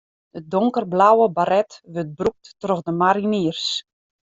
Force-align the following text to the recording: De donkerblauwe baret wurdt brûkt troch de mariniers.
De 0.35 0.41
donkerblauwe 0.53 1.27
baret 1.35 1.71
wurdt 1.93 2.15
brûkt 2.19 2.45
troch 2.61 2.83
de 2.87 2.93
mariniers. 3.01 3.65